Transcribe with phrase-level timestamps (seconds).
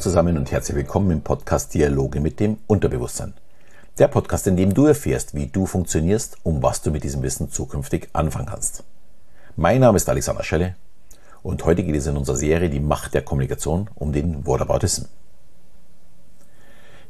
[0.00, 3.34] zusammen und herzlich willkommen im Podcast Dialoge mit dem Unterbewusstsein.
[3.98, 7.50] Der Podcast, in dem du erfährst, wie du funktionierst und was du mit diesem Wissen
[7.50, 8.82] zukünftig anfangen kannst.
[9.56, 10.74] Mein Name ist Alexander Schelle
[11.42, 15.04] und heute geht es in unserer Serie Die Macht der Kommunikation um den Whataboutism.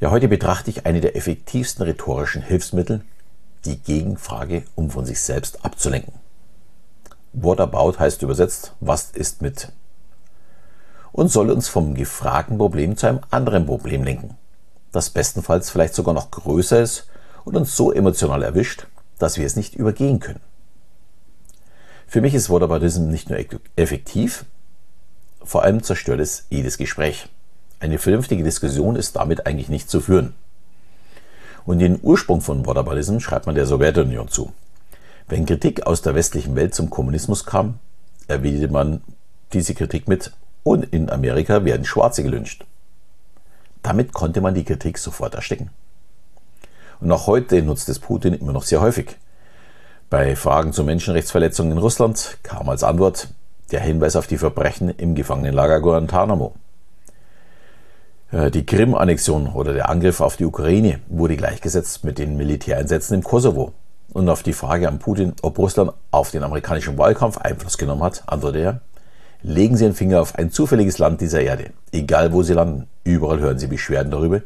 [0.00, 3.02] Ja, heute betrachte ich eine der effektivsten rhetorischen Hilfsmittel,
[3.66, 6.14] die Gegenfrage, um von sich selbst abzulenken.
[7.34, 9.72] What about heißt übersetzt, was ist mit?
[11.18, 14.36] Und soll uns vom gefragten Problem zu einem anderen Problem lenken,
[14.92, 17.08] das bestenfalls vielleicht sogar noch größer ist
[17.44, 18.86] und uns so emotional erwischt,
[19.18, 20.38] dass wir es nicht übergehen können.
[22.06, 23.40] Für mich ist Whataboutism nicht nur
[23.74, 24.44] effektiv,
[25.42, 27.28] vor allem zerstört es jedes Gespräch.
[27.80, 30.34] Eine vernünftige Diskussion ist damit eigentlich nicht zu führen.
[31.66, 34.52] Und den Ursprung von Whataboutism schreibt man der Sowjetunion zu.
[35.26, 37.80] Wenn Kritik aus der westlichen Welt zum Kommunismus kam,
[38.28, 39.02] erwiderte man
[39.52, 40.30] diese Kritik mit
[40.68, 42.66] und in Amerika werden Schwarze gelünscht.
[43.82, 45.70] Damit konnte man die Kritik sofort ersticken.
[47.00, 49.16] Und auch heute nutzt es Putin immer noch sehr häufig.
[50.10, 53.28] Bei Fragen zu Menschenrechtsverletzungen in Russland kam als Antwort
[53.70, 56.54] der Hinweis auf die Verbrechen im Gefangenenlager Guantanamo.
[58.30, 63.22] Äh, die Krim-Annexion oder der Angriff auf die Ukraine wurde gleichgesetzt mit den Militäreinsätzen im
[63.22, 63.72] Kosovo.
[64.12, 68.22] Und auf die Frage an Putin, ob Russland auf den amerikanischen Wahlkampf Einfluss genommen hat,
[68.26, 68.80] antwortete er,
[69.42, 72.88] legen Sie einen Finger auf ein zufälliges Land dieser Erde, egal wo Sie landen.
[73.04, 74.42] Überall hören Sie Beschwerden darüber,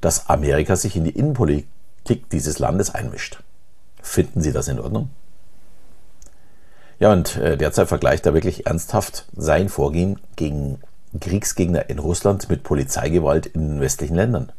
[0.00, 3.42] dass Amerika sich in die Innenpolitik dieses Landes einmischt.
[4.02, 5.10] Finden Sie das in Ordnung?
[6.98, 10.80] Ja, und äh, derzeit vergleicht er wirklich ernsthaft sein Vorgehen gegen
[11.20, 14.52] Kriegsgegner in Russland mit Polizeigewalt in westlichen Ländern.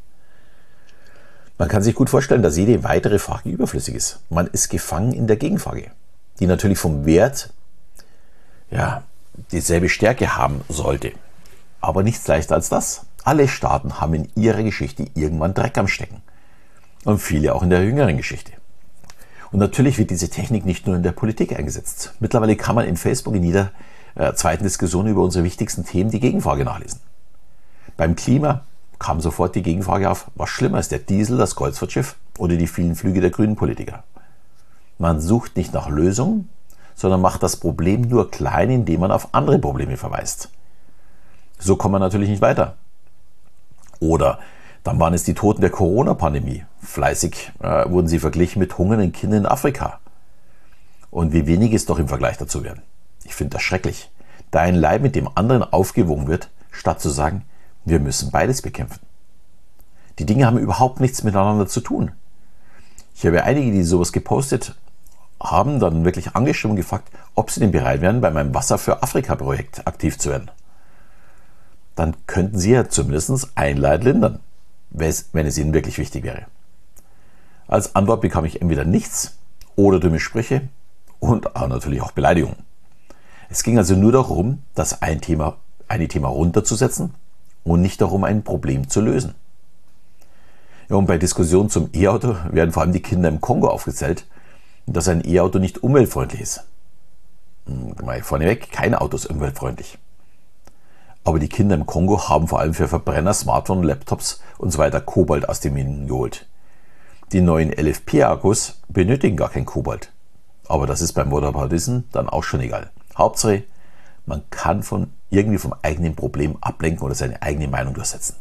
[1.58, 4.20] Man kann sich gut vorstellen, dass jede weitere Frage überflüssig ist.
[4.30, 5.90] Man ist gefangen in der Gegenfrage,
[6.40, 7.52] die natürlich vom Wert
[8.70, 9.04] ja,
[9.52, 11.14] dieselbe Stärke haben sollte.
[11.82, 13.06] Aber nichts leichter als das.
[13.24, 16.22] Alle Staaten haben in ihrer Geschichte irgendwann Dreck am Stecken.
[17.04, 18.54] Und viele auch in der jüngeren Geschichte.
[19.52, 22.14] Und natürlich wird diese Technik nicht nur in der Politik eingesetzt.
[22.20, 23.72] Mittlerweile kann man in Facebook in jeder
[24.16, 27.00] äh, zweiten Diskussion über unsere wichtigsten Themen die Gegenfrage nachlesen.
[27.96, 28.66] Beim Klima
[29.00, 32.96] kam sofort die Gegenfrage auf, was schlimmer ist, der Diesel, das Kreuzfahrtschiff oder die vielen
[32.96, 34.04] Flüge der grünen Politiker.
[34.98, 36.50] Man sucht nicht nach Lösungen,
[36.98, 40.50] sondern macht das Problem nur klein, indem man auf andere Probleme verweist.
[41.60, 42.76] So kommt man natürlich nicht weiter.
[44.00, 44.40] Oder
[44.84, 46.66] dann waren es die Toten der Corona-Pandemie.
[46.82, 50.00] Fleißig äh, wurden sie verglichen mit hungernden Kindern in Afrika.
[51.12, 52.82] Und wie wenig es doch im Vergleich dazu werden.
[53.26, 54.10] Ich finde das schrecklich,
[54.50, 57.44] da ein Leib mit dem anderen aufgewogen wird, statt zu sagen,
[57.86, 59.02] wir müssen beides bekämpfen.
[60.18, 62.12] Die Dinge haben überhaupt nichts miteinander zu tun.
[63.14, 64.76] Ich habe einige, die sowas gepostet
[65.42, 69.04] haben, dann wirklich angeschrieben und gefragt, ob sie denn bereit wären, bei meinem Wasser für
[69.04, 70.52] Afrika-Projekt aktiv zu werden.
[71.96, 74.40] Dann könnten sie ja zumindest ein Leid lindern,
[74.90, 76.46] wenn es ihnen wirklich wichtig wäre.
[77.68, 79.38] Als Antwort bekam ich entweder nichts
[79.76, 80.70] oder dumme Sprüche
[81.20, 82.58] und auch natürlich auch Beleidigungen.
[83.50, 87.14] Es ging also nur darum, das ein Thema, eine Thema runterzusetzen
[87.64, 89.36] und nicht darum, ein Problem zu lösen.
[90.90, 94.26] Ja, und bei Diskussionen zum E-Auto werden vor allem die Kinder im Kongo aufgezählt,
[94.88, 96.64] dass ein E-Auto nicht umweltfreundlich ist.
[97.66, 97.94] Hm,
[98.24, 99.98] vorneweg, kein Auto ist umweltfreundlich.
[101.26, 105.02] Aber die Kinder im Kongo haben vor allem für Verbrenner, Smartphones, Laptops und so weiter
[105.02, 106.48] Kobalt aus den Minen geholt.
[107.34, 110.14] Die neuen LFP-Akkus benötigen gar kein Kobalt.
[110.70, 112.90] Aber das ist beim Whataboutism dann auch schon egal.
[113.18, 113.64] Hauptsache,
[114.26, 118.38] man kann von irgendwie vom eigenen Problem ablenken oder seine eigene Meinung durchsetzen.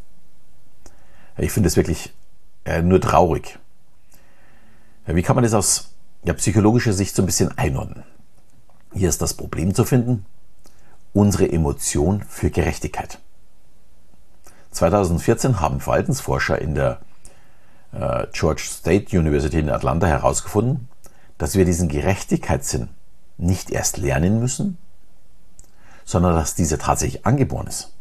[1.36, 2.14] Ich finde es wirklich
[2.64, 3.58] äh, nur traurig.
[5.06, 5.95] Wie kann man das aus
[6.26, 8.02] ja, psychologischer Sicht so ein bisschen einordnen?
[8.92, 10.26] Hier ist das Problem zu finden,
[11.12, 13.20] unsere Emotion für Gerechtigkeit.
[14.72, 17.00] 2014 haben Verhaltensforscher in der
[17.92, 20.88] äh, George State University in Atlanta herausgefunden,
[21.38, 22.88] dass wir diesen Gerechtigkeitssinn
[23.38, 24.78] nicht erst lernen müssen,
[26.04, 27.92] sondern dass dieser tatsächlich angeboren ist.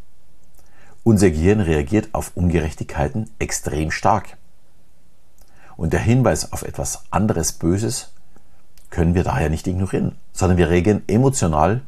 [1.04, 4.36] Unser Gehirn reagiert auf Ungerechtigkeiten extrem stark.
[5.76, 8.12] Und der Hinweis auf etwas anderes Böses
[8.96, 11.82] können wir daher nicht ignorieren, sondern wir reagieren emotional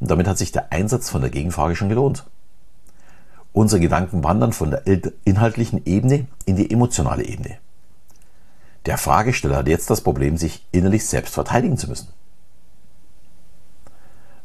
[0.00, 2.24] und damit hat sich der Einsatz von der Gegenfrage schon gelohnt.
[3.52, 4.82] Unsere Gedanken wandern von der
[5.24, 7.58] inhaltlichen Ebene in die emotionale Ebene.
[8.84, 12.08] Der Fragesteller hat jetzt das Problem, sich innerlich selbst verteidigen zu müssen.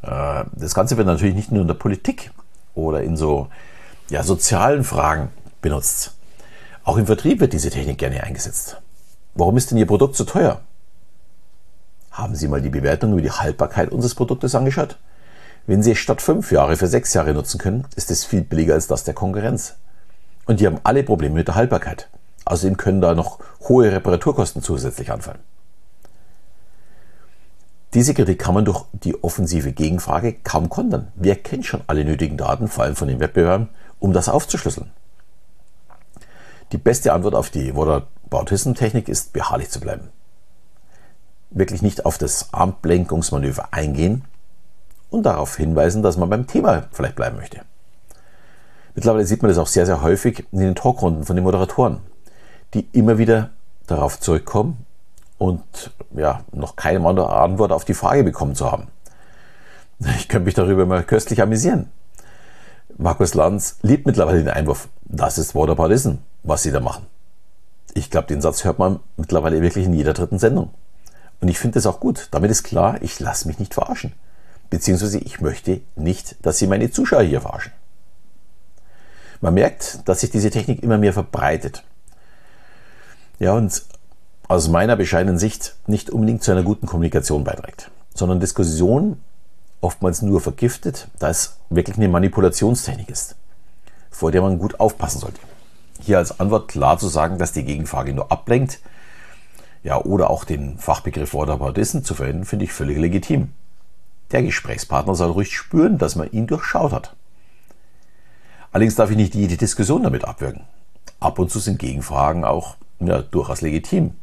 [0.03, 2.29] Äh, das Ganze wird natürlich nicht nur in der Politik
[2.75, 3.47] oder in so
[4.11, 5.29] ja, sozialen Fragen
[5.59, 6.15] benutzt.
[6.83, 8.79] Auch im Vertrieb wird diese Technik gerne eingesetzt.
[9.33, 10.61] Warum ist denn Ihr Produkt so teuer?
[12.15, 14.97] Haben Sie mal die Bewertung über die Haltbarkeit unseres Produktes angeschaut?
[15.67, 18.73] Wenn Sie es statt fünf Jahre für sechs Jahre nutzen können, ist es viel billiger
[18.73, 19.75] als das der Konkurrenz.
[20.45, 22.07] Und die haben alle Probleme mit der Haltbarkeit.
[22.45, 25.39] Außerdem können da noch hohe Reparaturkosten zusätzlich anfallen.
[27.93, 31.11] Diese Kritik kann man durch die offensive Gegenfrage kaum kontern.
[31.15, 33.67] Wer kennt schon alle nötigen Daten, vor allem von den Wettbewerben,
[33.99, 34.89] um das aufzuschlüsseln?
[36.71, 40.11] Die beste Antwort auf die Whataboutism-Technik ist, beharrlich zu bleiben.
[41.49, 44.23] Wirklich nicht auf das Armlenkungsmanöver eingehen
[45.09, 47.61] und darauf hinweisen, dass man beim Thema vielleicht bleiben möchte.
[48.95, 51.99] Mittlerweile sieht man das auch sehr, sehr häufig in den Talkrunden von den Moderatoren,
[52.73, 53.51] die immer wieder
[53.87, 54.85] darauf zurückkommen,
[55.37, 58.87] und ja, noch keine Antwort auf die Frage bekommen zu haben.
[60.17, 61.89] Ich könnte mich darüber mal köstlich amüsieren.
[62.97, 67.05] Markus Lanz liebt mittlerweile den Einwurf, das ist Whataboutism, was sie da machen.
[67.93, 70.71] Ich glaube, den Satz hört man mittlerweile wirklich in jeder dritten Sendung.
[71.41, 72.29] Und ich finde es auch gut.
[72.31, 74.13] Damit ist klar, ich lasse mich nicht verarschen.
[74.69, 77.71] Beziehungsweise ich möchte nicht, dass Sie meine Zuschauer hier verarschen.
[79.41, 81.83] Man merkt, dass sich diese Technik immer mehr verbreitet.
[83.39, 83.83] Ja, und
[84.47, 89.19] aus meiner bescheidenen Sicht nicht unbedingt zu einer guten Kommunikation beiträgt, sondern Diskussion
[89.81, 93.35] oftmals nur vergiftet, da es wirklich eine Manipulationstechnik ist,
[94.09, 95.39] vor der man gut aufpassen sollte.
[96.01, 98.79] Hier als Antwort klar zu sagen, dass die Gegenfrage nur ablenkt,
[99.85, 103.53] ja, oder auch den Fachbegriff Whataboutism zu verwenden, finde ich völlig legitim.
[104.31, 107.15] Der Gesprächspartner soll ruhig spüren, dass man ihn durchschaut hat.
[108.71, 110.63] Allerdings darf ich nicht jede Diskussion damit abwürgen.
[111.19, 114.15] Ab und zu sind Gegenfragen auch ja, durchaus legitim.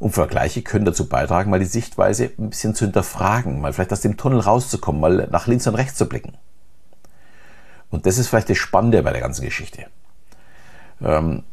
[0.00, 4.00] Und Vergleiche können dazu beitragen, mal die Sichtweise ein bisschen zu hinterfragen, mal vielleicht aus
[4.00, 6.36] dem Tunnel rauszukommen, mal nach links und rechts zu blicken.
[7.88, 9.86] Und das ist vielleicht das Spannende bei der ganzen Geschichte.
[11.00, 11.44] Ähm,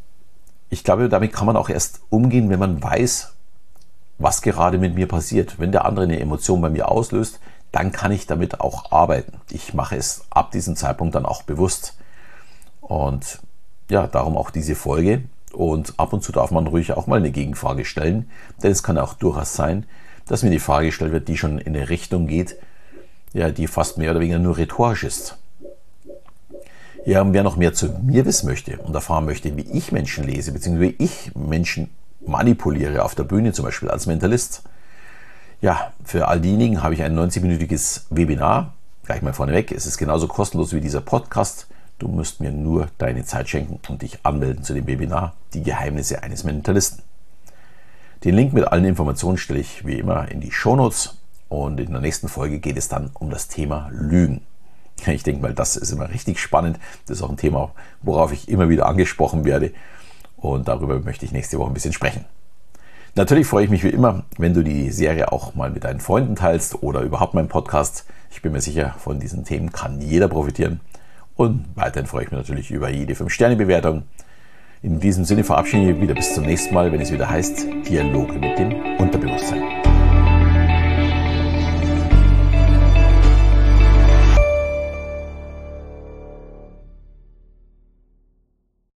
[0.70, 3.34] ich glaube, damit kann man auch erst umgehen, wenn man weiß,
[4.18, 5.58] was gerade mit mir passiert.
[5.58, 7.40] Wenn der andere eine Emotion bei mir auslöst,
[7.72, 9.40] dann kann ich damit auch arbeiten.
[9.50, 11.96] Ich mache es ab diesem Zeitpunkt dann auch bewusst.
[12.80, 13.40] Und
[13.90, 15.24] ja, darum auch diese Folge.
[15.52, 18.30] Und ab und zu darf man ruhig auch mal eine Gegenfrage stellen,
[18.62, 19.84] denn es kann auch durchaus sein,
[20.26, 22.56] dass mir die Frage gestellt wird, die schon in eine Richtung geht,
[23.32, 25.38] ja, die fast mehr oder weniger nur rhetorisch ist.
[27.06, 30.24] Ja, und wer noch mehr zu mir wissen möchte und erfahren möchte, wie ich Menschen
[30.24, 31.88] lese, beziehungsweise wie ich Menschen
[32.20, 34.62] manipuliere auf der Bühne zum Beispiel als Mentalist,
[35.62, 38.72] ja, für all diejenigen habe ich ein 90-minütiges Webinar.
[39.04, 41.66] Gleich mal vorneweg, es ist genauso kostenlos wie dieser Podcast.
[41.98, 46.22] Du musst mir nur deine Zeit schenken und dich anmelden zu dem Webinar Die Geheimnisse
[46.22, 47.02] eines Mentalisten.
[48.24, 51.18] Den Link mit allen Informationen stelle ich wie immer in die Shownotes
[51.50, 54.40] und in der nächsten Folge geht es dann um das Thema Lügen.
[55.06, 56.78] Ich denke mal, das ist immer richtig spannend.
[57.06, 59.72] Das ist auch ein Thema, worauf ich immer wieder angesprochen werde
[60.40, 62.24] und darüber möchte ich nächste Woche ein bisschen sprechen.
[63.16, 66.36] Natürlich freue ich mich wie immer, wenn du die Serie auch mal mit deinen Freunden
[66.36, 68.06] teilst oder überhaupt meinen Podcast.
[68.30, 70.80] Ich bin mir sicher, von diesen Themen kann jeder profitieren.
[71.34, 74.04] Und weiterhin freue ich mich natürlich über jede 5-Sterne-Bewertung.
[74.82, 77.66] In diesem Sinne verabschiede ich mich wieder bis zum nächsten Mal, wenn es wieder heißt
[77.88, 79.89] Dialoge mit dem Unterbewusstsein.